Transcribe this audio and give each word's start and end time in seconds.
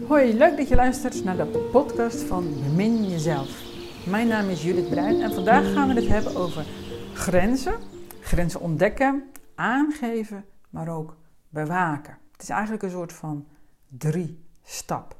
Hoi, 0.00 0.34
leuk 0.34 0.56
dat 0.56 0.68
je 0.68 0.74
luistert 0.74 1.24
naar 1.24 1.36
de 1.36 1.68
podcast 1.72 2.22
van 2.22 2.54
Bemin 2.62 3.08
Jezelf. 3.08 3.62
Mijn 4.06 4.28
naam 4.28 4.48
is 4.48 4.62
Judith 4.62 4.88
Bruin 4.88 5.20
en 5.20 5.32
vandaag 5.32 5.72
gaan 5.72 5.88
we 5.88 5.94
het 5.94 6.08
hebben 6.08 6.36
over 6.36 6.66
grenzen. 7.14 7.74
Grenzen 8.20 8.60
ontdekken, 8.60 9.30
aangeven, 9.54 10.44
maar 10.70 10.88
ook 10.88 11.16
bewaken. 11.48 12.18
Het 12.32 12.42
is 12.42 12.48
eigenlijk 12.48 12.82
een 12.82 12.90
soort 12.90 13.12
van 13.12 13.46
drie 13.88 14.44
stap. 14.62 15.16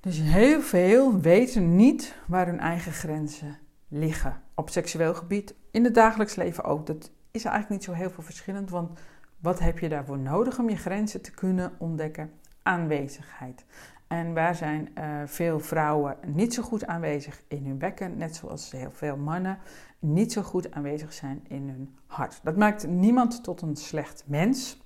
Dus 0.00 0.18
heel 0.18 0.60
veel 0.60 1.20
weten 1.20 1.76
niet 1.76 2.14
waar 2.26 2.46
hun 2.46 2.60
eigen 2.60 2.92
grenzen 2.92 3.58
liggen. 3.88 4.42
Op 4.54 4.70
seksueel 4.70 5.14
gebied, 5.14 5.54
in 5.70 5.84
het 5.84 5.94
dagelijks 5.94 6.34
leven 6.34 6.64
ook. 6.64 6.86
Dat 6.86 7.10
is 7.30 7.44
eigenlijk 7.44 7.68
niet 7.68 7.84
zo 7.84 7.92
heel 7.92 8.10
veel 8.10 8.24
verschillend, 8.24 8.70
want 8.70 9.00
wat 9.38 9.58
heb 9.58 9.78
je 9.78 9.88
daarvoor 9.88 10.18
nodig 10.18 10.58
om 10.58 10.68
je 10.68 10.76
grenzen 10.76 11.22
te 11.22 11.30
kunnen 11.30 11.72
ontdekken? 11.78 12.30
Aanwezigheid. 12.62 13.64
En 14.06 14.34
waar 14.34 14.54
zijn 14.54 14.88
uh, 14.98 15.04
veel 15.24 15.60
vrouwen 15.60 16.16
niet 16.26 16.54
zo 16.54 16.62
goed 16.62 16.86
aanwezig 16.86 17.42
in 17.48 17.66
hun 17.66 17.78
bekken, 17.78 18.16
net 18.16 18.36
zoals 18.36 18.70
heel 18.70 18.92
veel 18.92 19.16
mannen 19.16 19.58
niet 19.98 20.32
zo 20.32 20.42
goed 20.42 20.70
aanwezig 20.70 21.12
zijn 21.12 21.44
in 21.48 21.68
hun 21.68 21.96
hart. 22.06 22.40
Dat 22.42 22.56
maakt 22.56 22.86
niemand 22.86 23.44
tot 23.44 23.62
een 23.62 23.76
slecht 23.76 24.24
mens. 24.26 24.82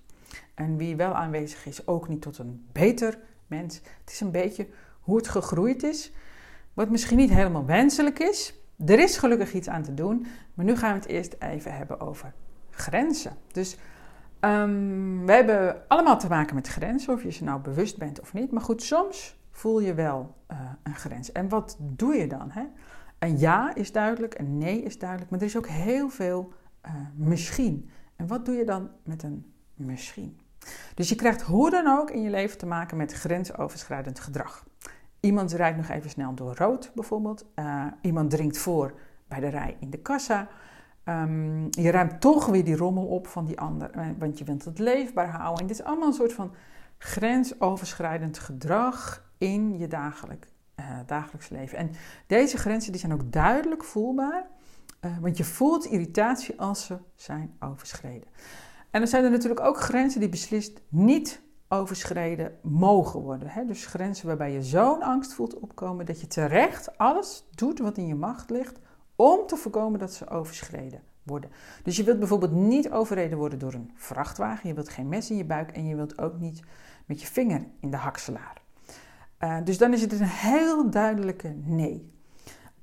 En 0.54 0.76
wie 0.76 0.96
wel 0.96 1.14
aanwezig 1.14 1.66
is, 1.66 1.86
ook 1.86 2.08
niet 2.08 2.22
tot 2.22 2.38
een 2.38 2.66
beter 2.72 3.18
mens. 3.46 3.74
Het 3.74 4.10
is 4.12 4.20
een 4.20 4.30
beetje 4.30 4.68
hoe 5.00 5.16
het 5.16 5.28
gegroeid 5.28 5.82
is, 5.82 6.12
wat 6.74 6.90
misschien 6.90 7.16
niet 7.16 7.30
helemaal 7.30 7.64
wenselijk 7.66 8.18
is. 8.18 8.54
Er 8.86 8.98
is 8.98 9.16
gelukkig 9.16 9.52
iets 9.52 9.68
aan 9.68 9.82
te 9.82 9.94
doen, 9.94 10.26
maar 10.54 10.64
nu 10.64 10.76
gaan 10.76 10.92
we 10.92 10.98
het 10.98 11.08
eerst 11.08 11.36
even 11.38 11.76
hebben 11.76 12.00
over 12.00 12.32
grenzen. 12.70 13.36
Dus 13.52 13.76
um, 14.44 15.26
we 15.26 15.32
hebben 15.32 15.88
allemaal 15.88 16.18
te 16.18 16.28
maken 16.28 16.54
met 16.54 16.68
grenzen, 16.68 17.12
of 17.12 17.22
je 17.22 17.30
ze 17.30 17.44
nou 17.44 17.60
bewust 17.60 17.98
bent 17.98 18.20
of 18.20 18.32
niet. 18.32 18.50
Maar 18.50 18.62
goed, 18.62 18.82
soms 18.82 19.38
voel 19.50 19.80
je 19.80 19.94
wel 19.94 20.34
uh, 20.50 20.58
een 20.82 20.94
grens. 20.94 21.32
En 21.32 21.48
wat 21.48 21.76
doe 21.80 22.14
je 22.14 22.26
dan? 22.26 22.50
Hè? 22.50 22.62
Een 23.18 23.38
ja 23.38 23.74
is 23.74 23.92
duidelijk, 23.92 24.38
een 24.38 24.58
nee 24.58 24.82
is 24.82 24.98
duidelijk, 24.98 25.30
maar 25.30 25.40
er 25.40 25.46
is 25.46 25.56
ook 25.56 25.68
heel 25.68 26.08
veel 26.08 26.52
uh, 26.86 26.92
misschien. 27.14 27.90
En 28.16 28.26
wat 28.26 28.44
doe 28.44 28.54
je 28.54 28.64
dan 28.64 28.90
met 29.04 29.22
een 29.22 29.52
misschien? 29.74 30.38
Dus 30.94 31.08
je 31.08 31.14
krijgt 31.14 31.42
hoe 31.42 31.70
dan 31.70 31.86
ook 31.86 32.10
in 32.10 32.22
je 32.22 32.30
leven 32.30 32.58
te 32.58 32.66
maken 32.66 32.96
met 32.96 33.12
grensoverschrijdend 33.12 34.20
gedrag. 34.20 34.66
Iemand 35.20 35.52
rijdt 35.52 35.76
nog 35.76 35.88
even 35.88 36.10
snel 36.10 36.34
door 36.34 36.54
rood 36.56 36.90
bijvoorbeeld. 36.94 37.44
Uh, 37.54 37.86
iemand 38.00 38.30
drinkt 38.30 38.58
voor 38.58 38.94
bij 39.28 39.40
de 39.40 39.48
rij 39.48 39.76
in 39.80 39.90
de 39.90 39.98
kassa. 39.98 40.48
Um, 41.08 41.66
je 41.70 41.90
ruimt 41.90 42.20
toch 42.20 42.46
weer 42.46 42.64
die 42.64 42.76
rommel 42.76 43.06
op 43.06 43.26
van 43.26 43.44
die 43.44 43.60
ander, 43.60 43.90
eh, 43.90 44.06
want 44.18 44.38
je 44.38 44.44
wilt 44.44 44.64
het 44.64 44.78
leefbaar 44.78 45.28
houden. 45.28 45.60
En 45.60 45.66
dit 45.66 45.78
is 45.78 45.84
allemaal 45.84 46.06
een 46.06 46.14
soort 46.14 46.32
van 46.32 46.54
grensoverschrijdend 46.98 48.38
gedrag 48.38 49.24
in 49.38 49.78
je 49.78 49.86
dagelijk, 49.86 50.46
uh, 50.80 50.86
dagelijks 51.06 51.48
leven. 51.48 51.78
En 51.78 51.90
deze 52.26 52.56
grenzen 52.56 52.92
die 52.92 53.00
zijn 53.00 53.12
ook 53.12 53.32
duidelijk 53.32 53.84
voelbaar, 53.84 54.46
uh, 55.00 55.18
want 55.20 55.36
je 55.36 55.44
voelt 55.44 55.84
irritatie 55.84 56.60
als 56.60 56.86
ze 56.86 56.98
zijn 57.14 57.56
overschreden. 57.60 58.28
En 58.90 59.00
dan 59.00 59.08
zijn 59.08 59.24
er 59.24 59.30
natuurlijk 59.30 59.60
ook 59.60 59.80
grenzen 59.80 60.20
die 60.20 60.28
beslist 60.28 60.80
niet 60.88 61.42
overschreden 61.68 62.58
mogen 62.62 63.20
worden. 63.20 63.48
Hè? 63.48 63.64
Dus 63.64 63.86
grenzen 63.86 64.26
waarbij 64.26 64.52
je 64.52 64.62
zo'n 64.62 65.02
angst 65.02 65.32
voelt 65.32 65.58
opkomen 65.60 66.06
dat 66.06 66.20
je 66.20 66.26
terecht 66.26 66.98
alles 66.98 67.44
doet 67.54 67.78
wat 67.78 67.96
in 67.96 68.06
je 68.06 68.14
macht 68.14 68.50
ligt 68.50 68.78
om 69.24 69.46
te 69.46 69.56
voorkomen 69.56 69.98
dat 69.98 70.12
ze 70.12 70.28
overschreden 70.28 71.02
worden. 71.22 71.50
Dus 71.82 71.96
je 71.96 72.04
wilt 72.04 72.18
bijvoorbeeld 72.18 72.52
niet 72.52 72.90
overreden 72.90 73.38
worden 73.38 73.58
door 73.58 73.72
een 73.72 73.90
vrachtwagen, 73.94 74.68
je 74.68 74.74
wilt 74.74 74.88
geen 74.88 75.08
mes 75.08 75.30
in 75.30 75.36
je 75.36 75.44
buik 75.44 75.70
en 75.70 75.86
je 75.86 75.96
wilt 75.96 76.18
ook 76.18 76.38
niet 76.38 76.62
met 77.06 77.20
je 77.20 77.26
vinger 77.26 77.66
in 77.80 77.90
de 77.90 77.96
hakselaar. 77.96 78.62
Uh, 79.40 79.56
dus 79.64 79.78
dan 79.78 79.92
is 79.92 80.00
het 80.00 80.12
een 80.12 80.26
heel 80.26 80.90
duidelijke 80.90 81.48
nee. 81.48 82.12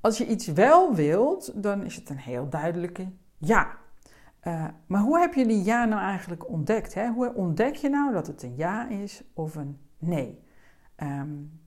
Als 0.00 0.18
je 0.18 0.26
iets 0.26 0.46
wel 0.46 0.94
wilt, 0.94 1.62
dan 1.62 1.84
is 1.84 1.96
het 1.96 2.10
een 2.10 2.18
heel 2.18 2.48
duidelijke 2.48 3.08
ja. 3.38 3.80
Uh, 4.42 4.64
maar 4.86 5.00
hoe 5.00 5.18
heb 5.18 5.34
je 5.34 5.46
die 5.46 5.64
ja 5.64 5.84
nou 5.84 6.02
eigenlijk 6.02 6.48
ontdekt? 6.48 6.94
Hè? 6.94 7.08
Hoe 7.08 7.34
ontdek 7.34 7.74
je 7.74 7.88
nou 7.88 8.12
dat 8.12 8.26
het 8.26 8.42
een 8.42 8.56
ja 8.56 8.88
is 8.88 9.22
of 9.34 9.54
een 9.54 9.78
nee? 9.98 10.42
Um, 10.96 11.60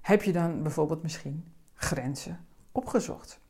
heb 0.00 0.22
je 0.22 0.32
dan 0.32 0.62
bijvoorbeeld 0.62 1.02
misschien 1.02 1.44
grenzen 1.74 2.46
opgezocht? 2.72 3.40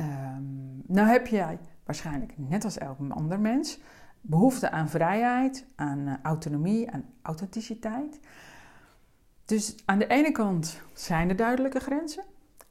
Um, 0.00 0.82
nou 0.86 1.08
heb 1.08 1.26
jij 1.26 1.58
waarschijnlijk, 1.84 2.32
net 2.36 2.64
als 2.64 2.78
elk 2.78 2.98
ander 3.08 3.40
mens, 3.40 3.80
behoefte 4.20 4.70
aan 4.70 4.88
vrijheid, 4.88 5.66
aan 5.76 5.98
uh, 5.98 6.14
autonomie, 6.22 6.90
aan 6.90 7.04
authenticiteit. 7.22 8.20
Dus 9.44 9.76
aan 9.84 9.98
de 9.98 10.06
ene 10.06 10.32
kant 10.32 10.82
zijn 10.92 11.28
er 11.28 11.36
duidelijke 11.36 11.80
grenzen, 11.80 12.24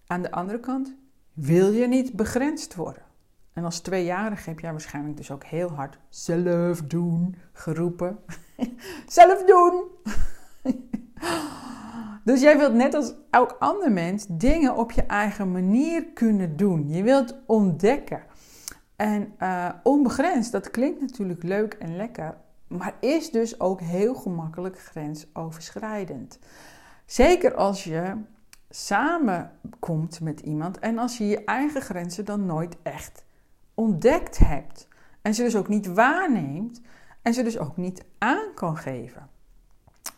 aan 0.07 0.21
de 0.21 0.31
andere 0.31 0.59
kant 0.59 0.95
wil 1.33 1.71
je 1.71 1.87
niet 1.87 2.13
begrensd 2.13 2.75
worden. 2.75 3.03
En 3.53 3.63
als 3.63 3.79
tweejarige 3.79 4.49
heb 4.49 4.59
jij 4.59 4.71
waarschijnlijk 4.71 5.17
dus 5.17 5.31
ook 5.31 5.43
heel 5.43 5.69
hard 5.69 5.97
zelf 6.09 6.81
doen 6.81 7.35
geroepen. 7.51 8.19
zelf 9.07 9.43
doen! 9.43 9.83
Dus 12.27 12.41
jij 12.41 12.57
wilt 12.57 12.73
net 12.73 12.93
als 12.93 13.13
elk 13.29 13.55
ander 13.59 13.91
mens 13.91 14.25
dingen 14.29 14.75
op 14.75 14.91
je 14.91 15.03
eigen 15.03 15.51
manier 15.51 16.05
kunnen 16.05 16.57
doen. 16.57 16.89
Je 16.89 17.03
wilt 17.03 17.35
ontdekken. 17.45 18.23
En 18.95 19.33
uh, 19.39 19.69
onbegrensd, 19.83 20.51
dat 20.51 20.71
klinkt 20.71 21.01
natuurlijk 21.01 21.43
leuk 21.43 21.73
en 21.73 21.95
lekker, 21.95 22.37
maar 22.67 22.93
is 22.99 23.31
dus 23.31 23.59
ook 23.59 23.79
heel 23.81 24.15
gemakkelijk 24.15 24.79
grensoverschrijdend. 24.79 26.39
Zeker 27.05 27.55
als 27.55 27.83
je 27.83 28.13
samenkomt 28.69 30.21
met 30.21 30.39
iemand 30.39 30.79
en 30.79 30.97
als 30.97 31.17
je 31.17 31.27
je 31.27 31.43
eigen 31.43 31.81
grenzen 31.81 32.25
dan 32.25 32.45
nooit 32.45 32.75
echt 32.83 33.23
ontdekt 33.73 34.37
hebt. 34.37 34.87
En 35.21 35.33
ze 35.33 35.43
dus 35.43 35.55
ook 35.55 35.67
niet 35.67 35.87
waarneemt 35.87 36.81
en 37.21 37.33
ze 37.33 37.43
dus 37.43 37.57
ook 37.57 37.77
niet 37.77 38.03
aan 38.17 38.53
kan 38.55 38.77
geven. 38.77 39.26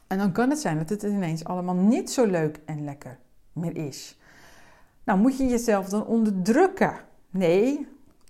En 0.10 0.18
dan 0.18 0.32
kan 0.32 0.50
het 0.50 0.60
zijn 0.60 0.78
dat 0.78 0.90
het 0.90 1.04
ineens 1.04 1.44
allemaal 1.44 1.76
niet 1.76 2.12
zo 2.12 2.26
leuk 2.26 2.60
en 2.66 2.84
lekker 2.84 3.20
meer 3.54 3.76
is. 3.76 4.18
Nou, 5.04 5.20
moet 5.20 5.38
je 5.38 5.46
jezelf 5.46 5.90
dan 5.90 6.06
onderdrukken? 6.06 7.00
Nee, 7.30 7.88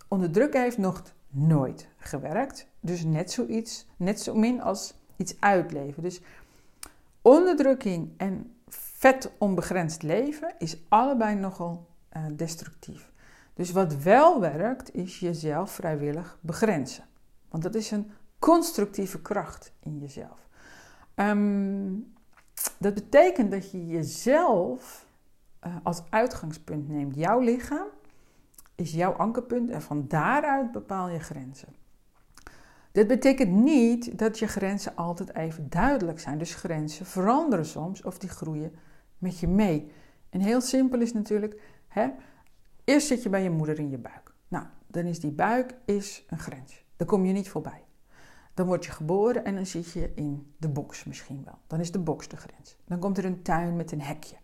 onderdrukken 0.07 0.61
heeft 0.61 0.77
nog 0.77 1.03
nooit 1.29 1.87
gewerkt. 1.97 2.67
Dus 2.79 3.03
net 3.03 3.31
zoiets, 3.31 3.87
net 3.97 4.21
zo 4.21 4.35
min 4.35 4.61
als 4.61 4.93
iets 5.15 5.35
uitleven. 5.39 6.03
Dus 6.03 6.21
onderdrukking 7.21 8.09
en 8.17 8.53
vet 8.67 9.31
onbegrensd 9.37 10.03
leven 10.03 10.53
is 10.57 10.77
allebei 10.87 11.35
nogal 11.35 11.87
uh, 12.17 12.23
destructief. 12.31 13.11
Dus 13.53 13.71
wat 13.71 13.95
wel 13.95 14.39
werkt, 14.39 14.95
is 14.95 15.19
jezelf 15.19 15.71
vrijwillig 15.71 16.37
begrenzen. 16.41 17.03
Want 17.49 17.63
dat 17.63 17.75
is 17.75 17.91
een 17.91 18.11
constructieve 18.39 19.21
kracht 19.21 19.71
in 19.79 19.99
jezelf. 19.99 20.47
Um, 21.15 22.13
dat 22.77 22.93
betekent 22.93 23.51
dat 23.51 23.71
je 23.71 23.87
jezelf 23.87 25.05
uh, 25.67 25.75
als 25.83 26.01
uitgangspunt 26.09 26.89
neemt. 26.89 27.15
Jouw 27.15 27.39
lichaam 27.39 27.87
is 28.75 28.91
jouw 28.91 29.11
ankerpunt 29.11 29.69
en 29.69 29.81
van 29.81 30.05
daaruit 30.07 30.71
bepaal 30.71 31.09
je 31.09 31.19
grenzen. 31.19 31.75
Dit 32.91 33.07
betekent 33.07 33.51
niet 33.51 34.17
dat 34.17 34.39
je 34.39 34.47
grenzen 34.47 34.95
altijd 34.95 35.35
even 35.35 35.69
duidelijk 35.69 36.19
zijn. 36.19 36.37
Dus 36.37 36.55
grenzen 36.55 37.05
veranderen 37.05 37.65
soms 37.65 38.03
of 38.03 38.17
die 38.17 38.29
groeien 38.29 38.75
met 39.17 39.39
je 39.39 39.47
mee. 39.47 39.91
En 40.29 40.39
heel 40.39 40.61
simpel 40.61 40.99
is 40.99 41.13
natuurlijk, 41.13 41.61
hè, 41.87 42.09
eerst 42.83 43.07
zit 43.07 43.23
je 43.23 43.29
bij 43.29 43.43
je 43.43 43.49
moeder 43.49 43.79
in 43.79 43.89
je 43.89 43.97
buik. 43.97 44.33
Nou, 44.47 44.65
dan 44.87 45.05
is 45.05 45.19
die 45.19 45.31
buik 45.31 45.75
is 45.85 46.25
een 46.27 46.39
grens. 46.39 46.83
Daar 46.95 47.07
kom 47.07 47.25
je 47.25 47.33
niet 47.33 47.49
voorbij. 47.49 47.83
Dan 48.59 48.67
word 48.67 48.85
je 48.85 48.91
geboren 48.91 49.45
en 49.45 49.55
dan 49.55 49.65
zit 49.65 49.91
je 49.91 50.11
in 50.15 50.53
de 50.57 50.69
box 50.69 51.03
misschien 51.03 51.41
wel. 51.45 51.57
Dan 51.67 51.79
is 51.79 51.91
de 51.91 51.99
box 51.99 52.27
de 52.27 52.37
grens. 52.37 52.77
Dan 52.85 52.99
komt 52.99 53.17
er 53.17 53.25
een 53.25 53.41
tuin 53.41 53.75
met 53.75 53.91
een 53.91 54.01
hekje. 54.01 54.35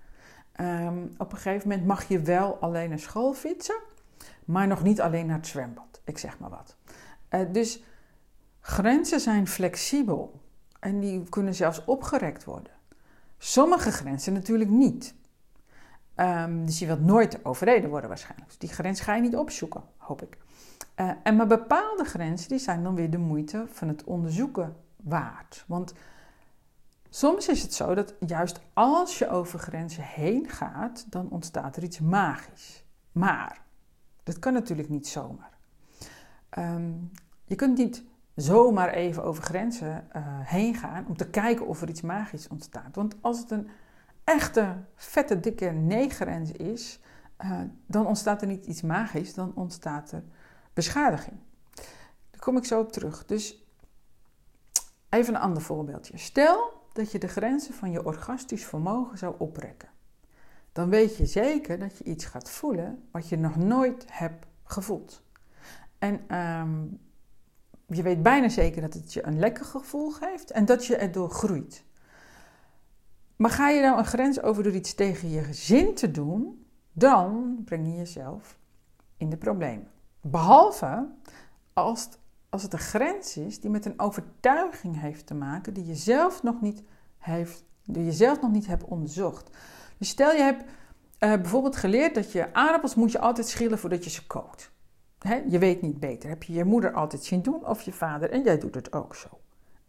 Um, 0.61 1.13
op 1.17 1.31
een 1.31 1.37
gegeven 1.37 1.69
moment 1.69 1.87
mag 1.87 2.07
je 2.07 2.19
wel 2.19 2.57
alleen 2.57 2.89
naar 2.89 2.99
school 2.99 3.33
fietsen, 3.33 3.79
maar 4.45 4.67
nog 4.67 4.83
niet 4.83 5.01
alleen 5.01 5.25
naar 5.25 5.37
het 5.37 5.47
zwembad. 5.47 6.01
Ik 6.03 6.17
zeg 6.17 6.39
maar 6.39 6.49
wat. 6.49 6.75
Uh, 7.29 7.39
dus 7.51 7.83
grenzen 8.59 9.19
zijn 9.19 9.47
flexibel 9.47 10.41
en 10.79 10.99
die 10.99 11.29
kunnen 11.29 11.55
zelfs 11.55 11.85
opgerekt 11.85 12.43
worden. 12.43 12.71
Sommige 13.37 13.91
grenzen 13.91 14.33
natuurlijk 14.33 14.69
niet. 14.69 15.15
Um, 16.15 16.65
dus 16.65 16.79
je 16.79 16.85
wilt 16.85 17.05
nooit 17.05 17.45
overreden 17.45 17.89
worden 17.89 18.09
waarschijnlijk. 18.09 18.47
Dus 18.47 18.57
die 18.57 18.69
grens 18.69 19.01
ga 19.01 19.15
je 19.15 19.21
niet 19.21 19.35
opzoeken, 19.35 19.83
hoop 19.97 20.21
ik. 20.21 20.37
Uh, 20.95 21.11
en 21.23 21.35
maar 21.35 21.47
bepaalde 21.47 22.03
grenzen 22.03 22.49
die 22.49 22.59
zijn 22.59 22.83
dan 22.83 22.95
weer 22.95 23.09
de 23.09 23.17
moeite 23.17 23.65
van 23.67 23.87
het 23.87 24.03
onderzoeken 24.03 24.75
waard. 24.95 25.63
Want 25.67 25.93
soms 27.09 27.47
is 27.47 27.61
het 27.61 27.73
zo 27.73 27.95
dat 27.95 28.13
juist 28.19 28.59
als 28.73 29.19
je 29.19 29.29
over 29.29 29.59
grenzen 29.59 30.03
heen 30.03 30.49
gaat, 30.49 31.05
dan 31.09 31.29
ontstaat 31.29 31.75
er 31.75 31.83
iets 31.83 31.99
magisch. 31.99 32.85
Maar 33.11 33.61
dat 34.23 34.39
kan 34.39 34.53
natuurlijk 34.53 34.89
niet 34.89 35.07
zomaar. 35.07 35.57
Um, 36.57 37.11
je 37.45 37.55
kunt 37.55 37.77
niet 37.77 38.03
zomaar 38.35 38.89
even 38.89 39.23
over 39.23 39.43
grenzen 39.43 40.07
uh, 40.15 40.23
heen 40.25 40.75
gaan 40.75 41.05
om 41.07 41.17
te 41.17 41.29
kijken 41.29 41.67
of 41.67 41.81
er 41.81 41.89
iets 41.89 42.01
magisch 42.01 42.47
ontstaat. 42.47 42.95
Want 42.95 43.15
als 43.21 43.39
het 43.39 43.51
een 43.51 43.69
echte, 44.23 44.75
vette, 44.95 45.39
dikke 45.39 45.65
nee-grens 45.65 46.51
is, 46.51 46.99
uh, 47.43 47.61
dan 47.87 48.07
ontstaat 48.07 48.41
er 48.41 48.47
niet 48.47 48.65
iets 48.65 48.81
magisch, 48.81 49.33
dan 49.33 49.51
ontstaat 49.55 50.11
er 50.11 50.23
beschadiging. 50.75 51.37
Daar 52.31 52.39
kom 52.39 52.57
ik 52.57 52.65
zo 52.65 52.79
op 52.79 52.91
terug. 52.91 53.25
Dus 53.25 53.65
even 55.09 55.35
een 55.35 55.41
ander 55.41 55.61
voorbeeldje. 55.61 56.17
Stel 56.17 56.73
dat 56.93 57.11
je 57.11 57.19
de 57.19 57.27
grenzen 57.27 57.73
van 57.73 57.91
je 57.91 58.05
orgastisch 58.05 58.65
vermogen 58.65 59.17
zou 59.17 59.35
oprekken. 59.37 59.89
Dan 60.71 60.89
weet 60.89 61.17
je 61.17 61.25
zeker 61.25 61.79
dat 61.79 61.97
je 61.97 62.03
iets 62.03 62.25
gaat 62.25 62.49
voelen 62.49 63.07
wat 63.11 63.29
je 63.29 63.37
nog 63.37 63.55
nooit 63.55 64.05
hebt 64.07 64.45
gevoeld. 64.63 65.21
En 65.99 66.37
um, 66.37 66.99
je 67.87 68.01
weet 68.03 68.23
bijna 68.23 68.49
zeker 68.49 68.81
dat 68.81 68.93
het 68.93 69.13
je 69.13 69.25
een 69.25 69.39
lekker 69.39 69.65
gevoel 69.65 70.11
geeft 70.11 70.51
en 70.51 70.65
dat 70.65 70.85
je 70.85 70.95
erdoor 70.95 71.29
groeit. 71.29 71.83
Maar 73.35 73.49
ga 73.49 73.69
je 73.69 73.81
nou 73.81 73.97
een 73.97 74.05
grens 74.05 74.41
over 74.41 74.63
door 74.63 74.73
iets 74.73 74.93
tegen 74.93 75.29
je 75.29 75.53
zin 75.53 75.95
te 75.95 76.11
doen, 76.11 76.65
dan 76.91 77.61
breng 77.65 77.87
je 77.87 77.95
jezelf 77.95 78.57
in 79.17 79.29
de 79.29 79.37
problemen. 79.37 79.94
Behalve 80.27 81.07
als 81.73 82.09
als 82.55 82.63
het 82.63 82.73
een 82.73 82.79
grens 82.79 83.37
is 83.37 83.59
die 83.59 83.69
met 83.69 83.85
een 83.85 83.99
overtuiging 83.99 84.99
heeft 84.99 85.27
te 85.27 85.33
maken 85.33 85.73
die 85.73 85.85
je 85.85 85.95
zelf 85.95 86.43
nog 86.43 86.61
niet, 86.61 86.83
heeft, 87.17 87.63
die 87.83 88.03
je 88.03 88.11
zelf 88.11 88.41
nog 88.41 88.51
niet 88.51 88.67
hebt 88.67 88.83
onderzocht. 88.83 89.49
Dus 89.97 90.09
stel 90.09 90.31
je 90.31 90.41
hebt 90.41 90.63
uh, 90.63 90.69
bijvoorbeeld 91.17 91.75
geleerd 91.75 92.15
dat 92.15 92.31
je 92.31 92.53
aardappels 92.53 92.95
moet 92.95 93.11
je 93.11 93.19
altijd 93.19 93.47
schillen 93.47 93.79
voordat 93.79 94.03
je 94.03 94.09
ze 94.09 94.27
kookt. 94.27 94.71
Je 95.49 95.59
weet 95.59 95.81
niet 95.81 95.99
beter. 95.99 96.29
Heb 96.29 96.43
je 96.43 96.53
je 96.53 96.63
moeder 96.63 96.93
altijd 96.93 97.23
zien 97.23 97.41
doen 97.41 97.65
of 97.65 97.81
je 97.81 97.93
vader 97.93 98.31
en 98.31 98.43
jij 98.43 98.57
doet 98.57 98.75
het 98.75 98.93
ook 98.93 99.15
zo. 99.15 99.27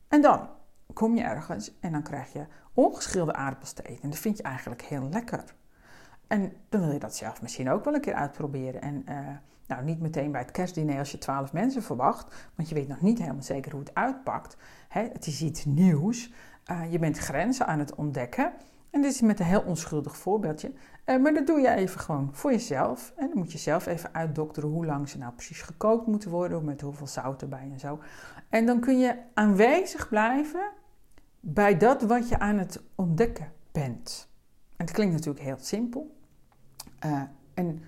En 0.09 0.21
dan 0.21 0.49
kom 0.93 1.17
je 1.17 1.23
ergens 1.23 1.79
en 1.81 1.93
dan 1.93 2.03
krijg 2.03 2.33
je 2.33 2.47
ongeschilde 2.75 3.33
aardappels 3.33 3.73
te 3.73 3.83
eten. 3.83 4.03
En 4.03 4.11
dat 4.11 4.19
vind 4.19 4.37
je 4.37 4.43
eigenlijk 4.43 4.83
heel 4.83 5.09
lekker. 5.09 5.45
En 6.27 6.53
dan 6.69 6.81
wil 6.81 6.93
je 6.93 6.99
dat 6.99 7.17
zelf 7.17 7.43
misschien 7.43 7.71
ook 7.71 7.85
wel 7.85 7.95
een 7.95 8.01
keer 8.01 8.15
uitproberen. 8.15 8.81
En 8.81 9.05
uh, 9.09 9.19
nou, 9.67 9.85
niet 9.85 10.01
meteen 10.01 10.33
bij 10.33 10.41
het 10.41 10.51
kerstdiner 10.51 10.99
als 10.99 11.11
je 11.11 11.19
twaalf 11.19 11.53
mensen 11.53 11.83
verwacht, 11.83 12.51
want 12.55 12.69
je 12.69 12.75
weet 12.75 12.89
nog 12.89 13.01
niet 13.01 13.19
helemaal 13.19 13.43
zeker 13.43 13.73
hoe 13.73 13.81
het 13.81 13.95
uitpakt. 13.95 14.57
Hè? 14.89 15.03
Het 15.13 15.27
is 15.27 15.43
iets 15.43 15.65
nieuws. 15.65 16.33
Uh, 16.71 16.93
je 16.93 16.99
bent 16.99 17.19
grenzen 17.19 17.67
aan 17.67 17.79
het 17.79 17.95
ontdekken. 17.95 18.53
En 18.91 19.03
dit 19.03 19.13
is 19.13 19.21
met 19.21 19.41
een 19.41 19.47
heel 19.47 19.63
onschuldig 19.63 20.17
voorbeeldje. 20.17 20.73
Uh, 21.07 21.17
maar 21.23 21.35
dat 21.35 21.47
doe 21.47 21.61
je 21.61 21.69
even 21.69 22.01
gewoon 22.01 22.29
voor 22.33 22.53
jezelf. 22.53 23.13
En 23.17 23.29
dan 23.29 23.39
moet 23.39 23.53
je 23.53 23.59
zelf 23.59 23.87
even 23.87 24.15
uitdokteren 24.15 24.69
hoe 24.69 24.87
lang 24.87 25.09
ze 25.09 25.19
nou 25.19 25.33
precies 25.33 25.63
gekookt 25.63 26.07
moeten 26.07 26.31
worden, 26.31 26.65
met 26.65 26.81
hoeveel 26.81 27.07
zout 27.07 27.43
erbij 27.43 27.69
en 27.73 27.81
zo. 27.81 27.99
En 28.49 28.67
dan 28.67 28.81
kun 28.81 28.99
je 28.99 29.17
aanwezig 29.35 30.09
blijven 30.09 30.71
bij 31.41 31.77
dat 31.77 32.03
wat 32.03 32.29
je 32.29 32.39
aan 32.39 32.59
het 32.59 32.83
ontdekken 32.95 33.53
bent. 33.73 34.29
En 34.77 34.85
het 34.85 34.91
klinkt 34.91 35.15
natuurlijk 35.15 35.45
heel 35.45 35.59
simpel. 35.59 36.17
Uh, 37.05 37.23
en, 37.55 37.83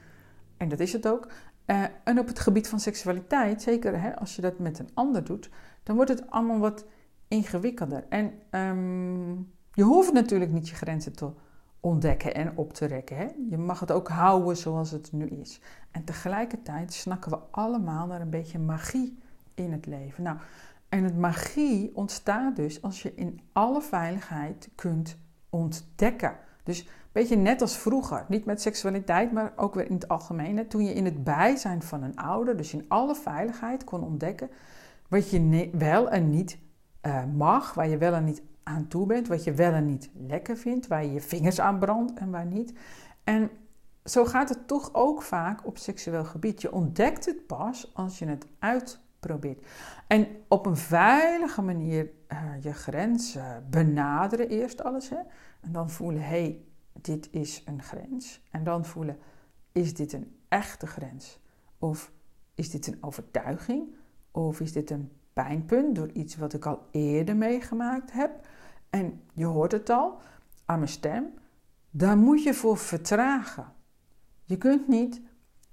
en 0.56 0.68
dat 0.68 0.80
is 0.80 0.92
het 0.92 1.08
ook. 1.08 1.28
Uh, 1.66 1.84
en 2.04 2.18
op 2.18 2.26
het 2.26 2.38
gebied 2.38 2.68
van 2.68 2.80
seksualiteit, 2.80 3.62
zeker 3.62 4.00
hè, 4.00 4.16
als 4.16 4.36
je 4.36 4.42
dat 4.42 4.58
met 4.58 4.78
een 4.78 4.90
ander 4.94 5.24
doet, 5.24 5.50
dan 5.82 5.96
wordt 5.96 6.10
het 6.10 6.30
allemaal 6.30 6.58
wat 6.58 6.84
ingewikkelder. 7.28 8.04
En 8.08 8.32
um, 8.50 9.52
je 9.72 9.82
hoeft 9.82 10.12
natuurlijk 10.12 10.50
niet 10.50 10.68
je 10.68 10.74
grenzen 10.74 11.16
te 11.16 11.30
ontdekken 11.80 12.34
en 12.34 12.56
op 12.56 12.72
te 12.72 12.86
rekken. 12.86 13.16
Hè? 13.16 13.28
Je 13.50 13.58
mag 13.58 13.80
het 13.80 13.92
ook 13.92 14.08
houden 14.08 14.56
zoals 14.56 14.90
het 14.90 15.12
nu 15.12 15.26
is. 15.26 15.60
En 15.90 16.04
tegelijkertijd 16.04 16.92
snakken 16.92 17.30
we 17.30 17.38
allemaal 17.50 18.06
naar 18.06 18.20
een 18.20 18.30
beetje 18.30 18.58
magie 18.58 19.18
in 19.54 19.72
het 19.72 19.86
leven. 19.86 20.22
Nou, 20.22 20.38
en 20.88 21.04
het 21.04 21.18
magie 21.18 21.96
ontstaat 21.96 22.56
dus 22.56 22.82
als 22.82 23.02
je 23.02 23.14
in 23.14 23.40
alle 23.52 23.82
veiligheid 23.82 24.68
kunt 24.74 25.18
ontdekken. 25.50 26.36
Dus 26.68 26.80
een 26.80 26.86
beetje 27.12 27.36
net 27.36 27.60
als 27.60 27.76
vroeger. 27.76 28.24
Niet 28.28 28.44
met 28.44 28.62
seksualiteit, 28.62 29.32
maar 29.32 29.52
ook 29.56 29.74
weer 29.74 29.86
in 29.86 29.94
het 29.94 30.08
algemeen. 30.08 30.68
Toen 30.68 30.84
je 30.84 30.92
in 30.92 31.04
het 31.04 31.24
bijzijn 31.24 31.82
van 31.82 32.02
een 32.02 32.16
ouder, 32.16 32.56
dus 32.56 32.72
in 32.72 32.84
alle 32.88 33.14
veiligheid, 33.14 33.84
kon 33.84 34.02
ontdekken 34.02 34.50
wat 35.08 35.30
je 35.30 35.70
wel 35.72 36.10
en 36.10 36.30
niet 36.30 36.58
uh, 37.06 37.24
mag, 37.36 37.74
waar 37.74 37.88
je 37.88 37.98
wel 37.98 38.12
en 38.14 38.24
niet 38.24 38.42
aan 38.62 38.88
toe 38.88 39.06
bent, 39.06 39.28
wat 39.28 39.44
je 39.44 39.52
wel 39.52 39.72
en 39.72 39.86
niet 39.86 40.10
lekker 40.26 40.56
vindt, 40.56 40.86
waar 40.86 41.04
je 41.04 41.12
je 41.12 41.20
vingers 41.20 41.60
aan 41.60 41.78
brandt 41.78 42.18
en 42.18 42.30
waar 42.30 42.46
niet. 42.46 42.72
En 43.24 43.50
zo 44.04 44.24
gaat 44.24 44.48
het 44.48 44.66
toch 44.66 44.90
ook 44.92 45.22
vaak 45.22 45.66
op 45.66 45.78
seksueel 45.78 46.24
gebied. 46.24 46.62
Je 46.62 46.72
ontdekt 46.72 47.26
het 47.26 47.46
pas 47.46 47.90
als 47.94 48.18
je 48.18 48.26
het 48.26 48.46
uitprobeert. 49.20 49.66
En 50.06 50.26
op 50.48 50.66
een 50.66 50.76
veilige 50.76 51.62
manier 51.62 52.10
uh, 52.32 52.62
je 52.62 52.72
grenzen 52.72 53.66
benaderen 53.70 54.48
eerst 54.48 54.82
alles. 54.82 55.08
Hè? 55.08 55.18
En 55.60 55.72
dan 55.72 55.90
voelen, 55.90 56.22
hé, 56.22 56.28
hey, 56.28 56.64
dit 56.92 57.28
is 57.30 57.62
een 57.66 57.82
grens. 57.82 58.42
En 58.50 58.64
dan 58.64 58.84
voelen, 58.84 59.18
is 59.72 59.94
dit 59.94 60.12
een 60.12 60.36
echte 60.48 60.86
grens? 60.86 61.40
Of 61.78 62.12
is 62.54 62.70
dit 62.70 62.86
een 62.86 62.98
overtuiging? 63.00 63.94
Of 64.30 64.60
is 64.60 64.72
dit 64.72 64.90
een 64.90 65.12
pijnpunt 65.32 65.94
door 65.94 66.10
iets 66.12 66.36
wat 66.36 66.52
ik 66.52 66.66
al 66.66 66.86
eerder 66.90 67.36
meegemaakt 67.36 68.12
heb? 68.12 68.46
En 68.90 69.22
je 69.34 69.44
hoort 69.44 69.72
het 69.72 69.90
al 69.90 70.20
aan 70.64 70.78
mijn 70.78 70.90
stem. 70.90 71.34
Daar 71.90 72.16
moet 72.16 72.42
je 72.42 72.54
voor 72.54 72.76
vertragen. 72.76 73.72
Je 74.44 74.56
kunt 74.56 74.88
niet 74.88 75.20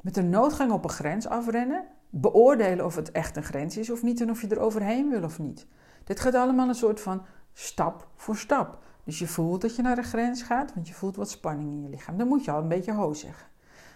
met 0.02 0.18
een 0.18 0.30
noodgang 0.30 0.72
op 0.72 0.84
een 0.84 0.90
grens 0.90 1.28
afrennen, 1.28 1.86
beoordelen 2.22 2.86
of 2.86 2.96
het 2.96 3.12
echt 3.12 3.36
een 3.36 3.44
grens 3.44 3.78
is 3.78 3.90
of 3.90 4.04
niet 4.04 4.22
en 4.22 4.30
of 4.30 4.42
je 4.42 4.48
er 4.48 4.60
overheen 4.60 5.10
wil 5.10 5.24
of 5.24 5.40
niet. 5.40 5.68
Dit 6.04 6.20
gaat 6.20 6.36
allemaal 6.36 6.68
een 6.68 6.76
soort 6.76 7.02
van 7.02 7.26
stap 7.54 8.08
voor 8.16 8.38
stap. 8.38 8.84
Dus 9.04 9.20
je 9.20 9.28
voelt 9.28 9.62
dat 9.62 9.76
je 9.76 9.82
naar 9.82 9.96
de 9.96 10.04
grens 10.04 10.42
gaat, 10.42 10.74
want 10.74 10.88
je 10.88 10.94
voelt 10.94 11.16
wat 11.16 11.30
spanning 11.30 11.70
in 11.70 11.82
je 11.82 11.90
lichaam. 11.90 12.18
Dan 12.18 12.28
moet 12.28 12.46
je 12.46 12.52
al 12.52 12.62
een 12.62 12.68
beetje 12.68 12.94
ho 12.94 13.14
zeggen. 13.14 13.48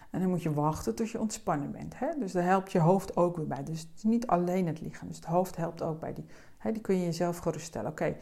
En 0.10 0.20
dan 0.20 0.30
moet 0.30 0.44
je 0.44 0.54
wachten 0.54 0.96
tot 0.96 1.10
je 1.10 1.20
ontspannen 1.20 1.72
bent. 1.72 2.00
Hè? 2.00 2.08
Dus 2.20 2.32
daar 2.32 2.44
helpt 2.44 2.72
je 2.72 2.80
hoofd 2.80 3.18
ook 3.18 3.36
weer 3.36 3.48
bij. 3.48 3.64
Dus 3.64 3.80
het 3.80 3.90
is 3.96 4.04
niet 4.04 4.28
alleen 4.28 4.68
het 4.68 4.82
lichaam. 4.82 5.08
Dus 5.08 5.18
het 5.18 5.26
hoofd 5.26 5.56
helpt 5.56 5.82
ook 5.82 6.00
bij 6.00 6.14
die. 6.14 6.26
Hè? 6.58 6.72
Die 6.72 6.82
kun 6.82 6.96
je 6.96 7.04
jezelf 7.04 7.38
geruststellen. 7.38 7.92
Oké, 7.92 8.16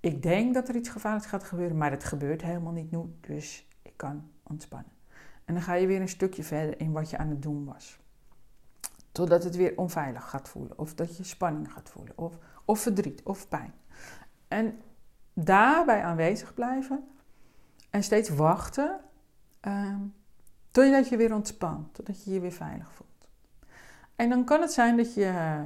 ik 0.00 0.22
denk 0.22 0.54
dat 0.54 0.68
er 0.68 0.76
iets 0.76 0.88
gevaarlijks 0.88 1.26
gaat 1.26 1.44
gebeuren, 1.44 1.76
maar 1.76 1.90
het 1.90 2.04
gebeurt 2.04 2.42
helemaal 2.42 2.72
niet 2.72 2.90
nu. 2.90 3.00
Dus 3.20 3.68
ik 3.82 3.92
kan 3.96 4.30
ontspannen. 4.42 4.92
En 5.44 5.54
dan 5.54 5.62
ga 5.62 5.74
je 5.74 5.86
weer 5.86 6.00
een 6.00 6.08
stukje 6.08 6.42
verder 6.42 6.80
in 6.80 6.92
wat 6.92 7.10
je 7.10 7.18
aan 7.18 7.28
het 7.28 7.42
doen 7.42 7.64
was. 7.64 8.00
Totdat 9.12 9.44
het 9.44 9.56
weer 9.56 9.72
onveilig 9.76 10.30
gaat 10.30 10.48
voelen. 10.48 10.78
Of 10.78 10.94
dat 10.94 11.16
je 11.16 11.24
spanning 11.24 11.72
gaat 11.72 11.88
voelen. 11.88 12.18
Of, 12.18 12.38
of 12.64 12.80
verdriet 12.80 13.22
of 13.22 13.48
pijn. 13.48 13.72
En 14.48 14.80
daarbij 15.32 16.02
aanwezig 16.02 16.54
blijven. 16.54 17.08
En 17.90 18.02
steeds 18.02 18.28
wachten. 18.28 19.00
Uh, 19.62 19.94
totdat 20.70 21.08
je 21.08 21.16
weer 21.16 21.34
ontspant. 21.34 21.94
Totdat 21.94 22.24
je 22.24 22.30
je 22.30 22.40
weer 22.40 22.52
veilig 22.52 22.92
voelt. 22.92 23.28
En 24.16 24.28
dan 24.28 24.44
kan 24.44 24.60
het 24.60 24.72
zijn 24.72 24.96
dat 24.96 25.14
je 25.14 25.64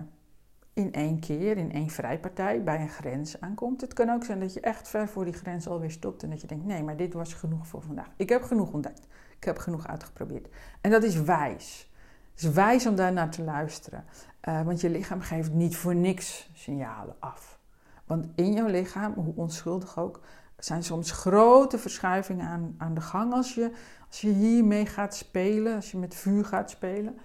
in 0.72 0.92
één 0.92 1.18
keer, 1.18 1.56
in 1.56 1.72
één 1.72 1.90
vrijpartij, 1.90 2.62
bij 2.62 2.80
een 2.80 2.88
grens 2.88 3.40
aankomt. 3.40 3.80
Het 3.80 3.92
kan 3.92 4.10
ook 4.10 4.24
zijn 4.24 4.40
dat 4.40 4.54
je 4.54 4.60
echt 4.60 4.88
ver 4.88 5.08
voor 5.08 5.24
die 5.24 5.34
grens 5.34 5.68
alweer 5.68 5.90
stopt 5.90 6.22
en 6.22 6.30
dat 6.30 6.40
je 6.40 6.46
denkt: 6.46 6.64
nee, 6.64 6.82
maar 6.82 6.96
dit 6.96 7.12
was 7.12 7.34
genoeg 7.34 7.66
voor 7.66 7.82
vandaag. 7.82 8.10
Ik 8.16 8.28
heb 8.28 8.42
genoeg 8.42 8.72
ontdekt. 8.72 9.06
Ik 9.36 9.44
heb 9.44 9.58
genoeg 9.58 9.86
uitgeprobeerd. 9.86 10.48
En 10.80 10.90
dat 10.90 11.02
is 11.02 11.22
wijs. 11.22 11.91
Het 12.32 12.42
is 12.42 12.50
wijs 12.50 12.86
om 12.86 12.94
daar 12.94 13.12
naar 13.12 13.30
te 13.30 13.42
luisteren. 13.42 14.04
Uh, 14.48 14.62
want 14.62 14.80
je 14.80 14.90
lichaam 14.90 15.20
geeft 15.20 15.52
niet 15.52 15.76
voor 15.76 15.94
niks 15.94 16.50
signalen 16.54 17.16
af. 17.18 17.58
Want 18.04 18.26
in 18.34 18.52
jouw 18.52 18.66
lichaam, 18.66 19.12
hoe 19.12 19.34
onschuldig 19.36 19.98
ook, 19.98 20.20
zijn 20.58 20.82
soms 20.82 21.10
grote 21.10 21.78
verschuivingen 21.78 22.46
aan, 22.46 22.74
aan 22.78 22.94
de 22.94 23.00
gang 23.00 23.32
als 23.32 23.54
je, 23.54 23.72
als 24.08 24.20
je 24.20 24.30
hiermee 24.30 24.86
gaat 24.86 25.14
spelen, 25.14 25.74
als 25.74 25.90
je 25.90 25.98
met 25.98 26.14
vuur 26.14 26.44
gaat 26.44 26.70
spelen. 26.70 27.18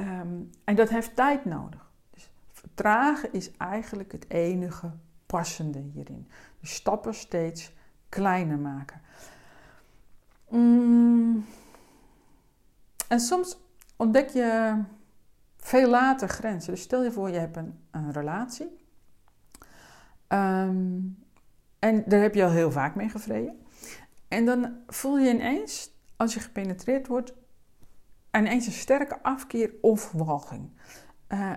Um, 0.00 0.50
en 0.64 0.76
dat 0.76 0.88
heeft 0.88 1.16
tijd 1.16 1.44
nodig. 1.44 1.90
Vertragen 2.52 3.32
is 3.32 3.50
eigenlijk 3.56 4.12
het 4.12 4.30
enige 4.30 4.92
passende 5.26 5.78
hierin. 5.78 6.28
Dus 6.60 6.74
stappen 6.74 7.14
steeds 7.14 7.72
kleiner 8.08 8.58
maken. 8.58 9.00
Mm. 10.48 11.44
En 13.08 13.20
soms 13.20 13.58
ontdek 13.98 14.28
je 14.28 14.78
veel 15.56 15.88
later 15.88 16.28
grenzen. 16.28 16.72
Dus 16.72 16.82
stel 16.82 17.02
je 17.02 17.12
voor, 17.12 17.30
je 17.30 17.38
hebt 17.38 17.56
een, 17.56 17.78
een 17.90 18.12
relatie. 18.12 18.86
Um, 20.28 21.18
en 21.78 22.04
daar 22.06 22.20
heb 22.20 22.34
je 22.34 22.44
al 22.44 22.50
heel 22.50 22.70
vaak 22.70 22.94
mee 22.94 23.08
gevreden. 23.08 23.62
En 24.28 24.44
dan 24.44 24.76
voel 24.86 25.18
je 25.18 25.30
ineens, 25.30 25.90
als 26.16 26.34
je 26.34 26.40
gepenetreerd 26.40 27.06
wordt, 27.06 27.32
ineens 28.32 28.66
een 28.66 28.72
sterke 28.72 29.22
afkeer 29.22 29.72
of 29.80 30.12
walging. 30.12 30.70
Uh, 31.28 31.52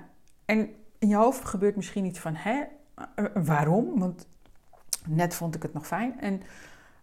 en 0.46 0.70
in 1.00 1.08
je 1.08 1.16
hoofd 1.16 1.46
gebeurt 1.46 1.76
misschien 1.76 2.06
iets 2.06 2.20
van, 2.20 2.36
hè, 2.36 2.64
eh, 3.16 3.26
waarom? 3.34 4.00
Want 4.00 4.28
net 5.08 5.34
vond 5.34 5.56
ik 5.56 5.62
het 5.62 5.74
nog 5.74 5.88
fijn. 5.88 6.20
En, 6.20 6.42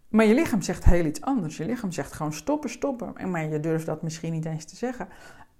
maar 0.09 0.25
je 0.25 0.35
lichaam 0.35 0.63
zegt 0.63 0.85
heel 0.85 1.05
iets 1.05 1.21
anders. 1.21 1.57
Je 1.57 1.65
lichaam 1.65 1.93
zegt 1.93 2.13
gewoon 2.13 2.33
stoppen, 2.33 2.71
stoppen. 2.71 3.31
Maar 3.31 3.47
je 3.47 3.61
durft 3.61 3.87
dat 3.87 4.03
misschien 4.03 4.33
niet 4.33 4.45
eens 4.45 4.65
te 4.65 4.77
zeggen. 4.77 5.09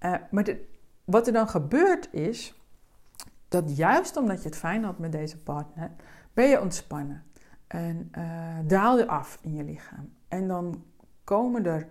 Uh, 0.01 0.15
maar 0.31 0.57
wat 1.05 1.27
er 1.27 1.33
dan 1.33 1.49
gebeurt 1.49 2.13
is, 2.13 2.63
dat 3.49 3.77
juist 3.77 4.17
omdat 4.17 4.43
je 4.43 4.49
het 4.49 4.59
fijn 4.59 4.85
had 4.85 4.99
met 4.99 5.13
deze 5.13 5.39
partner, 5.39 5.91
ben 6.33 6.49
je 6.49 6.61
ontspannen. 6.61 7.25
En 7.67 8.11
uh, 8.19 8.59
daal 8.65 8.99
je 8.99 9.07
af 9.07 9.39
in 9.43 9.55
je 9.55 9.65
lichaam. 9.65 10.13
En 10.29 10.49
dan 10.49 10.85
komen 11.25 11.67
er 11.67 11.87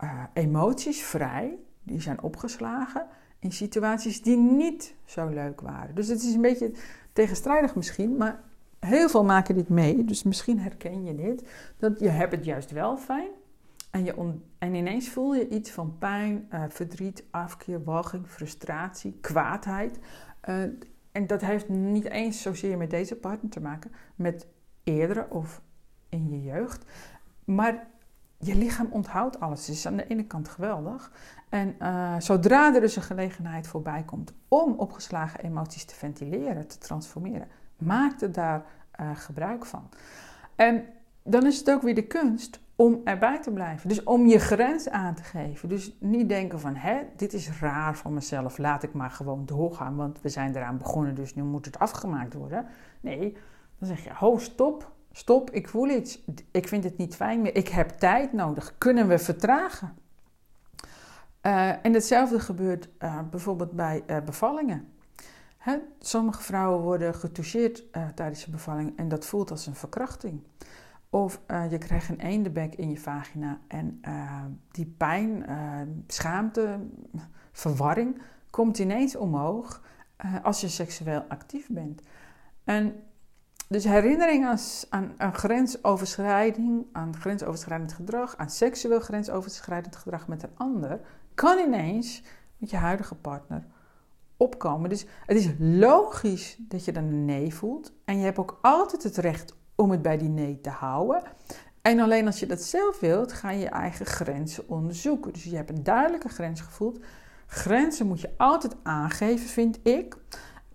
uh, 0.00 0.24
emoties 0.32 1.02
vrij, 1.02 1.58
die 1.82 2.00
zijn 2.00 2.22
opgeslagen 2.22 3.06
in 3.38 3.52
situaties 3.52 4.22
die 4.22 4.36
niet 4.36 4.94
zo 5.04 5.28
leuk 5.28 5.60
waren. 5.60 5.94
Dus 5.94 6.08
het 6.08 6.22
is 6.22 6.34
een 6.34 6.40
beetje 6.40 6.72
tegenstrijdig 7.12 7.74
misschien, 7.74 8.16
maar 8.16 8.42
heel 8.86 9.08
veel 9.08 9.24
maken 9.24 9.54
dit 9.54 9.68
mee. 9.68 10.04
Dus 10.04 10.22
misschien 10.22 10.58
herken 10.58 11.04
je 11.04 11.14
dit. 11.14 11.48
Dat 11.76 12.00
je 12.00 12.08
hebt 12.08 12.32
het 12.32 12.44
juist 12.44 12.70
wel 12.70 12.96
fijn. 12.96 13.30
En, 13.90 14.04
je 14.04 14.34
en 14.58 14.74
ineens 14.74 15.08
voel 15.08 15.34
je 15.34 15.48
iets 15.48 15.70
van 15.70 15.98
pijn, 15.98 16.48
uh, 16.52 16.64
verdriet, 16.68 17.24
afkeer, 17.30 17.84
walging, 17.84 18.26
frustratie, 18.26 19.18
kwaadheid. 19.20 19.98
Uh, 20.48 20.62
en 21.12 21.26
dat 21.26 21.40
heeft 21.40 21.68
niet 21.68 22.04
eens 22.04 22.42
zozeer 22.42 22.76
met 22.76 22.90
deze 22.90 23.16
partner 23.16 23.50
te 23.50 23.60
maken, 23.60 23.92
met 24.14 24.46
eerdere 24.84 25.26
of 25.30 25.62
in 26.08 26.30
je 26.30 26.42
jeugd. 26.42 26.84
Maar 27.44 27.86
je 28.38 28.54
lichaam 28.54 28.88
onthoudt 28.90 29.40
alles. 29.40 29.66
Het 29.66 29.76
is 29.76 29.86
aan 29.86 29.96
de 29.96 30.06
ene 30.06 30.24
kant 30.24 30.48
geweldig. 30.48 31.12
En 31.48 31.74
uh, 31.78 32.14
zodra 32.18 32.74
er 32.74 32.80
dus 32.80 32.96
een 32.96 33.02
gelegenheid 33.02 33.66
voorbij 33.66 34.02
komt 34.02 34.32
om 34.48 34.72
opgeslagen 34.72 35.40
emoties 35.40 35.84
te 35.84 35.94
ventileren, 35.94 36.66
te 36.66 36.78
transformeren, 36.78 37.48
maak 37.84 38.20
er 38.20 38.32
daar 38.32 38.64
uh, 39.00 39.10
gebruik 39.14 39.66
van. 39.66 39.88
En 40.56 40.84
dan 41.22 41.46
is 41.46 41.58
het 41.58 41.70
ook 41.70 41.82
weer 41.82 41.94
de 41.94 42.06
kunst 42.06 42.60
om 42.76 43.00
erbij 43.04 43.40
te 43.40 43.50
blijven. 43.50 43.88
Dus 43.88 44.02
om 44.02 44.26
je 44.26 44.38
grens 44.38 44.88
aan 44.88 45.14
te 45.14 45.22
geven. 45.22 45.68
Dus 45.68 45.96
niet 46.00 46.28
denken 46.28 46.60
van, 46.60 46.74
hè, 46.74 47.02
dit 47.16 47.32
is 47.32 47.50
raar 47.60 47.96
van 47.96 48.14
mezelf, 48.14 48.58
laat 48.58 48.82
ik 48.82 48.92
maar 48.92 49.10
gewoon 49.10 49.46
doorgaan, 49.46 49.96
want 49.96 50.20
we 50.20 50.28
zijn 50.28 50.56
eraan 50.56 50.78
begonnen, 50.78 51.14
dus 51.14 51.34
nu 51.34 51.42
moet 51.42 51.64
het 51.64 51.78
afgemaakt 51.78 52.34
worden. 52.34 52.66
Nee, 53.00 53.36
dan 53.78 53.88
zeg 53.88 54.04
je, 54.04 54.10
ho, 54.14 54.38
stop, 54.38 54.92
stop, 55.12 55.50
ik 55.50 55.68
voel 55.68 55.88
iets, 55.88 56.24
ik 56.50 56.68
vind 56.68 56.84
het 56.84 56.96
niet 56.96 57.16
fijn 57.16 57.42
meer, 57.42 57.56
ik 57.56 57.68
heb 57.68 57.88
tijd 57.88 58.32
nodig, 58.32 58.74
kunnen 58.78 59.08
we 59.08 59.18
vertragen? 59.18 59.94
Uh, 61.42 61.84
en 61.84 61.92
hetzelfde 61.92 62.40
gebeurt 62.40 62.88
uh, 62.98 63.18
bijvoorbeeld 63.30 63.72
bij 63.72 64.04
bevallingen. 64.24 64.91
Sommige 65.98 66.42
vrouwen 66.42 66.82
worden 66.82 67.14
getoucheerd 67.14 67.84
tijdens 68.14 68.44
de 68.44 68.50
bevalling 68.50 68.96
en 68.96 69.08
dat 69.08 69.24
voelt 69.24 69.50
als 69.50 69.66
een 69.66 69.74
verkrachting. 69.74 70.42
Of 71.10 71.40
uh, 71.50 71.70
je 71.70 71.78
krijgt 71.78 72.08
een 72.08 72.20
eendebek 72.20 72.74
in 72.74 72.90
je 72.90 72.98
vagina 72.98 73.58
en 73.68 74.00
uh, 74.08 74.44
die 74.70 74.94
pijn, 74.96 75.46
schaamte, 76.06 76.78
verwarring 77.52 78.22
komt 78.50 78.78
ineens 78.78 79.16
omhoog 79.16 79.82
als 80.42 80.60
je 80.60 80.68
seksueel 80.68 81.24
actief 81.28 81.68
bent. 81.70 82.02
En 82.64 82.94
dus 83.72 83.84
herinnering 83.84 84.46
aan, 84.46 84.58
aan, 84.90 85.12
aan, 85.16 85.34
grensoverschrijding, 85.34 86.86
aan 86.92 87.16
grensoverschrijdend 87.16 87.92
gedrag, 87.92 88.36
aan 88.36 88.50
seksueel 88.50 89.00
grensoverschrijdend 89.00 89.96
gedrag 89.96 90.28
met 90.28 90.42
een 90.42 90.56
ander, 90.56 91.00
kan 91.34 91.58
ineens 91.58 92.22
met 92.56 92.70
je 92.70 92.76
huidige 92.76 93.14
partner 93.14 93.64
opkomen. 94.42 94.90
Dus 94.90 95.06
het 95.26 95.36
is 95.36 95.50
logisch 95.58 96.56
dat 96.58 96.84
je 96.84 96.92
dan 96.92 97.04
een 97.04 97.24
nee 97.24 97.54
voelt. 97.54 97.92
En 98.04 98.18
je 98.18 98.24
hebt 98.24 98.38
ook 98.38 98.58
altijd 98.62 99.02
het 99.02 99.16
recht 99.16 99.54
om 99.74 99.90
het 99.90 100.02
bij 100.02 100.18
die 100.18 100.28
nee 100.28 100.60
te 100.60 100.70
houden. 100.70 101.22
En 101.82 101.98
alleen 101.98 102.26
als 102.26 102.40
je 102.40 102.46
dat 102.46 102.62
zelf 102.62 103.00
wilt, 103.00 103.32
ga 103.32 103.50
je 103.50 103.58
je 103.58 103.68
eigen 103.68 104.06
grenzen 104.06 104.68
onderzoeken. 104.68 105.32
Dus 105.32 105.44
je 105.44 105.56
hebt 105.56 105.70
een 105.70 105.82
duidelijke 105.82 106.28
grens 106.28 106.60
gevoeld. 106.60 107.00
Grenzen 107.46 108.06
moet 108.06 108.20
je 108.20 108.30
altijd 108.36 108.76
aangeven, 108.82 109.48
vind 109.48 109.78
ik. 109.82 110.16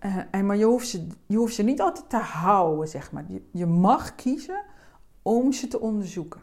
Uh, 0.00 0.16
en, 0.30 0.46
maar 0.46 0.56
je 0.56 0.64
hoeft, 0.64 0.88
ze, 0.88 1.06
je 1.26 1.62
niet 1.62 1.80
altijd 1.80 2.10
te 2.10 2.16
houden, 2.16 2.88
zeg 2.88 3.12
maar. 3.12 3.24
Je, 3.52 3.66
mag 3.66 4.14
kiezen 4.14 4.62
om 5.22 5.52
ze 5.52 5.68
te 5.68 5.80
onderzoeken. 5.80 6.40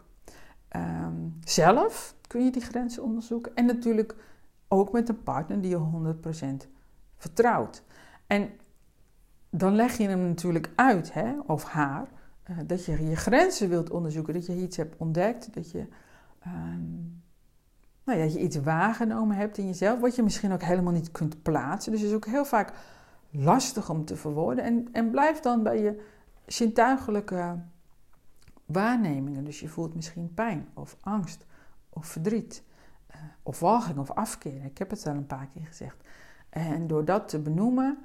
Um, 0.76 1.40
zelf 1.44 2.16
kun 2.28 2.44
je 2.44 2.52
die 2.52 2.62
grenzen 2.62 3.04
onderzoeken. 3.04 3.56
En 3.56 3.66
natuurlijk 3.66 4.16
ook 4.68 4.92
met 4.92 5.10
een 5.10 5.24
partner 5.24 5.62
die 5.62 5.70
je 5.70 6.16
100% 6.66 6.68
vertrouwt. 7.18 7.84
En 8.28 8.50
dan 9.50 9.76
leg 9.76 9.98
je 9.98 10.08
hem 10.08 10.28
natuurlijk 10.28 10.70
uit, 10.76 11.14
hè, 11.14 11.40
of 11.46 11.64
haar, 11.64 12.08
uh, 12.50 12.58
dat 12.66 12.86
je 12.86 13.06
je 13.06 13.16
grenzen 13.16 13.70
wilt 13.70 13.90
onderzoeken, 13.90 14.34
dat 14.34 14.46
je 14.46 14.56
iets 14.56 14.78
hebt 14.78 14.98
ontdekt, 14.98 15.54
dat 15.54 15.72
je, 15.72 15.88
um, 16.48 17.24
nou 18.04 18.20
ja, 18.20 18.26
je 18.26 18.40
iets 18.40 18.56
waargenomen 18.56 19.38
hebt 19.38 19.58
in 19.58 19.66
jezelf, 19.68 20.00
wat 20.00 20.16
je 20.16 20.24
misschien 20.24 20.52
ook 20.52 20.64
helemaal 20.64 20.94
niet 20.94 21.12
kunt 21.12 21.42
plaatsen. 21.42 21.92
Dus 21.92 22.02
is 22.02 22.14
ook 22.14 22.26
heel 22.26 22.46
vaak 22.46 22.74
lastig 23.32 23.90
om 23.90 24.06
te 24.06 24.16
verwoorden. 24.16 24.64
En, 24.64 24.88
en 24.92 25.10
blijf 25.10 25.40
dan 25.40 25.64
bij 25.64 25.82
je 25.82 26.04
zintuigelijke 26.46 27.60
waarnemingen. 28.66 29.44
Dus 29.44 29.60
je 29.60 29.68
voelt 29.68 29.96
misschien 29.96 30.34
pijn 30.34 30.68
of 30.74 30.98
angst 31.02 31.46
of 31.90 32.06
verdriet 32.06 32.64
uh, 33.16 33.22
of 33.44 33.60
walging 33.60 33.98
of 33.98 34.12
afkeer. 34.12 34.66
Ik 34.66 34.78
heb 34.78 34.90
het 34.90 35.08
al 35.08 35.14
een 35.14 35.26
paar 35.26 35.48
keer 35.48 35.66
gezegd. 35.66 36.04
En 36.56 36.88
door 36.88 37.06
dat 37.06 37.28
te 37.28 37.40
benoemen 37.40 37.98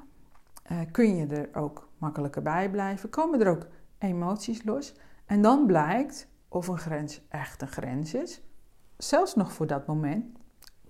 uh, 0.73 0.79
kun 0.91 1.17
je 1.17 1.27
er 1.27 1.61
ook 1.61 1.89
makkelijker 1.99 2.43
bij 2.43 2.71
blijven. 2.71 3.11
Komen 3.11 3.41
er 3.41 3.49
ook 3.49 3.67
emoties 3.99 4.65
los. 4.65 4.95
En 5.27 5.43
dan 5.43 5.67
blijkt 5.67 6.29
of 6.49 6.69
een 6.69 6.79
grens 6.79 7.21
echt 7.29 7.63
een 7.63 7.69
grens 7.69 8.15
is. 8.15 8.43
Zelfs 8.97 9.35
nog 9.35 9.53
voor 9.53 9.67
dat 9.67 9.87
moment. 9.87 10.25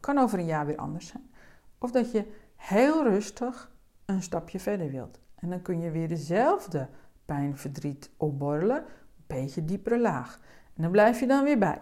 Kan 0.00 0.18
over 0.18 0.38
een 0.38 0.46
jaar 0.46 0.66
weer 0.66 0.76
anders 0.76 1.06
zijn. 1.06 1.30
Of 1.78 1.90
dat 1.90 2.12
je 2.12 2.32
heel 2.56 3.02
rustig 3.02 3.70
een 4.04 4.22
stapje 4.22 4.60
verder 4.60 4.90
wilt. 4.90 5.20
En 5.34 5.50
dan 5.50 5.62
kun 5.62 5.80
je 5.80 5.90
weer 5.90 6.08
dezelfde 6.08 6.88
pijn, 7.24 7.56
verdriet 7.56 8.10
opborrelen. 8.16 8.76
Een 8.76 9.24
beetje 9.26 9.64
diepere 9.64 9.98
laag. 9.98 10.40
En 10.76 10.82
dan 10.82 10.90
blijf 10.90 11.20
je 11.20 11.26
dan 11.26 11.44
weer 11.44 11.58
bij. 11.58 11.80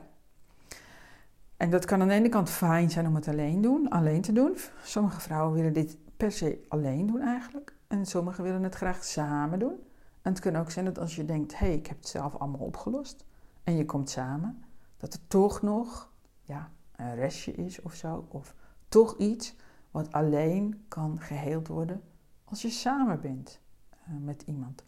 En 1.59 1.71
dat 1.71 1.85
kan 1.85 2.01
aan 2.01 2.09
de 2.09 2.15
ene 2.15 2.29
kant 2.29 2.51
fijn 2.51 2.91
zijn 2.91 3.07
om 3.07 3.15
het 3.15 3.29
alleen, 3.29 3.61
doen, 3.61 3.89
alleen 3.89 4.21
te 4.21 4.33
doen. 4.33 4.57
Sommige 4.83 5.21
vrouwen 5.21 5.55
willen 5.55 5.73
dit 5.73 5.97
per 6.17 6.33
se 6.33 6.65
alleen 6.69 7.07
doen 7.07 7.21
eigenlijk. 7.21 7.75
En 7.87 8.07
sommigen 8.07 8.45
willen 8.45 8.63
het 8.63 8.75
graag 8.75 9.05
samen 9.05 9.59
doen. 9.59 9.79
En 10.23 10.33
het 10.33 10.41
kan 10.41 10.57
ook 10.57 10.71
zijn 10.71 10.85
dat 10.85 10.99
als 10.99 11.17
je 11.17 11.25
denkt, 11.25 11.59
hé, 11.59 11.67
hey, 11.67 11.75
ik 11.75 11.87
heb 11.87 11.97
het 11.97 12.09
zelf 12.09 12.35
allemaal 12.35 12.61
opgelost. 12.61 13.25
En 13.65 13.77
je 13.77 13.85
komt 13.85 14.11
samen, 14.11 14.65
dat 14.97 15.15
er 15.15 15.21
toch 15.29 15.63
nog 15.63 16.13
ja, 16.43 16.71
een 16.97 17.15
restje 17.15 17.53
is 17.53 17.83
of 17.83 17.95
zo. 17.95 18.27
Of 18.29 18.55
toch 18.89 19.17
iets 19.17 19.57
wat 19.91 20.13
alleen 20.13 20.85
kan 20.89 21.21
geheeld 21.21 21.69
worden 21.69 22.03
als 22.45 22.63
je 22.63 22.71
samen 22.71 23.21
bent 23.21 23.61
uh, 23.93 24.15
met 24.25 24.43
iemand. 24.43 24.85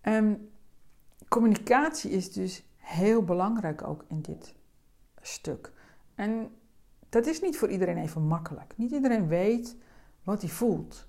En 0.00 0.50
communicatie 1.28 2.10
is 2.10 2.32
dus 2.32 2.64
heel 2.76 3.22
belangrijk 3.24 3.86
ook 3.86 4.04
in 4.08 4.20
dit 4.20 4.54
stuk. 5.20 5.72
En 6.18 6.50
dat 7.08 7.26
is 7.26 7.40
niet 7.40 7.58
voor 7.58 7.68
iedereen 7.68 7.96
even 7.96 8.22
makkelijk. 8.22 8.74
Niet 8.76 8.90
iedereen 8.90 9.28
weet 9.28 9.76
wat 10.22 10.40
hij 10.40 10.50
voelt. 10.50 11.06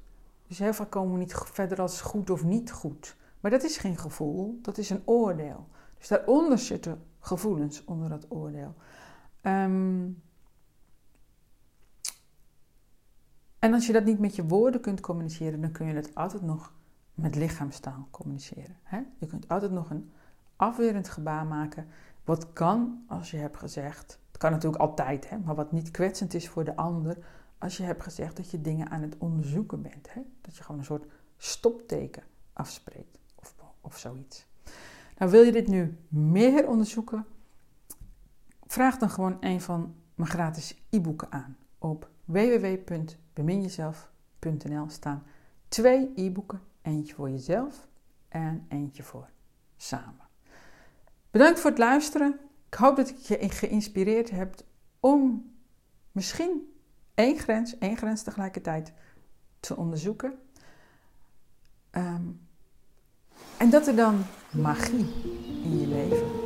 Dus 0.47 0.59
heel 0.59 0.73
vaak 0.73 0.89
komen 0.89 1.13
we 1.13 1.19
niet 1.19 1.33
verder 1.33 1.81
als 1.81 2.01
goed 2.01 2.29
of 2.29 2.43
niet 2.43 2.71
goed. 2.71 3.15
Maar 3.39 3.51
dat 3.51 3.63
is 3.63 3.77
geen 3.77 3.97
gevoel, 3.97 4.59
dat 4.61 4.77
is 4.77 4.89
een 4.89 5.01
oordeel. 5.05 5.67
Dus 5.97 6.07
daaronder 6.07 6.57
zitten 6.57 7.03
gevoelens 7.19 7.85
onder 7.85 8.09
dat 8.09 8.25
oordeel. 8.29 8.75
Um, 9.41 10.21
en 13.59 13.73
als 13.73 13.87
je 13.87 13.93
dat 13.93 14.05
niet 14.05 14.19
met 14.19 14.35
je 14.35 14.45
woorden 14.45 14.81
kunt 14.81 14.99
communiceren, 14.99 15.61
dan 15.61 15.71
kun 15.71 15.85
je 15.85 15.93
het 15.93 16.15
altijd 16.15 16.41
nog 16.41 16.73
met 17.13 17.35
lichaamstaal 17.35 18.07
communiceren. 18.11 18.77
Hè? 18.83 19.01
Je 19.17 19.27
kunt 19.27 19.47
altijd 19.47 19.71
nog 19.71 19.89
een 19.89 20.11
afwerend 20.55 21.09
gebaar 21.09 21.45
maken. 21.45 21.87
Wat 22.23 22.53
kan 22.53 23.03
als 23.07 23.31
je 23.31 23.37
hebt 23.37 23.57
gezegd, 23.57 24.19
kan 24.39 24.51
natuurlijk 24.51 24.81
altijd, 24.81 25.29
hè, 25.29 25.37
maar 25.37 25.55
wat 25.55 25.71
niet 25.71 25.91
kwetsend 25.91 26.33
is 26.33 26.49
voor 26.49 26.63
de 26.63 26.75
ander, 26.75 27.17
als 27.57 27.77
je 27.77 27.83
hebt 27.83 28.03
gezegd 28.03 28.37
dat 28.37 28.51
je 28.51 28.61
dingen 28.61 28.89
aan 28.89 29.01
het 29.01 29.17
onderzoeken 29.17 29.81
bent. 29.81 30.13
Hè? 30.13 30.21
Dat 30.41 30.57
je 30.57 30.63
gewoon 30.63 30.79
een 30.79 30.85
soort 30.85 31.05
stopteken 31.37 32.23
afspreekt 32.53 33.19
of 33.81 33.97
zoiets. 33.97 34.47
Nou, 35.17 35.31
wil 35.31 35.41
je 35.41 35.51
dit 35.51 35.67
nu 35.67 35.97
meer 36.07 36.67
onderzoeken? 36.67 37.25
Vraag 38.65 38.97
dan 38.97 39.09
gewoon 39.09 39.37
een 39.39 39.61
van 39.61 39.95
mijn 40.15 40.29
gratis 40.29 40.83
e-boeken 40.89 41.31
aan. 41.31 41.57
Op 41.77 42.09
www.beminjezelf.nl 42.25 44.89
staan 44.89 45.23
twee 45.67 46.11
e-boeken. 46.15 46.61
Eentje 46.81 47.13
voor 47.13 47.29
jezelf 47.29 47.87
en 48.27 48.65
eentje 48.69 49.03
voor 49.03 49.29
samen. 49.77 50.27
Bedankt 51.31 51.59
voor 51.59 51.69
het 51.69 51.79
luisteren. 51.79 52.39
Ik 52.69 52.75
hoop 52.75 52.95
dat 52.95 53.09
ik 53.09 53.17
je 53.17 53.49
geïnspireerd 53.49 54.29
heb 54.29 54.55
om 54.99 55.51
misschien 56.11 56.73
één 57.13 57.37
grens, 57.37 57.77
één 57.77 57.97
grens 57.97 58.23
tegelijkertijd 58.23 58.93
te 59.59 59.75
onderzoeken. 59.75 60.39
Um, 61.91 62.47
en 63.57 63.69
dat 63.69 63.87
er 63.87 63.95
dan 63.95 64.25
magie 64.51 65.07
in 65.63 65.79
je 65.79 65.87
leven 65.87 66.38